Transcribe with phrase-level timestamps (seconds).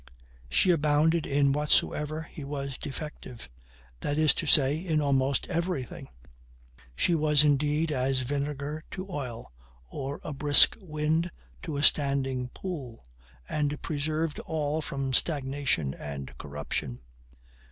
[0.49, 3.47] She abounded in whatsoever he was defective;
[3.99, 6.07] that is to say, in almost everything.
[6.95, 9.51] She was indeed as vinegar to oil,
[9.87, 11.29] or a brisk wind
[11.61, 13.05] to a standing pool,
[13.47, 17.01] and preserved all from stagnation and corruption.